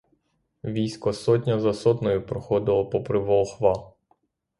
[0.63, 3.93] Військо сотня за сотнею проходило попри волхва.